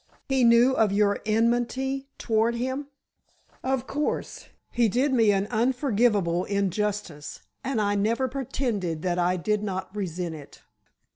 "He 0.29 0.43
knew 0.43 0.73
of 0.73 0.91
your 0.91 1.19
enmity 1.27 2.09
toward 2.17 2.55
him?" 2.55 2.87
"Of 3.63 3.85
course. 3.85 4.47
He 4.71 4.89
did 4.89 5.13
me 5.13 5.31
an 5.31 5.45
unforgivable 5.51 6.43
injustice 6.45 7.41
and 7.63 7.79
I 7.79 7.93
never 7.93 8.27
pretended 8.27 9.03
that 9.03 9.19
I 9.19 9.37
did 9.37 9.61
not 9.61 9.95
resent 9.95 10.33
it." 10.33 10.63